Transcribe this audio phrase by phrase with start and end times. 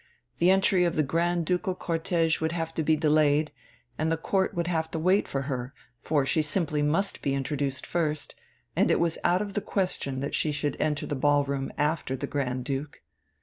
[0.39, 3.51] the entry of the Grand Ducal cortège would have to be delayed,
[3.99, 7.85] and the Court would have to wait for her, for she simply must be introduced
[7.85, 8.33] first,
[8.75, 12.25] and it was out of the question that she should enter the ballroom after the
[12.25, 13.03] Grand Duke.